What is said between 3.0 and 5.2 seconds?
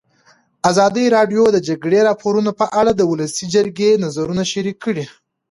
ولسي جرګې نظرونه شریک کړي.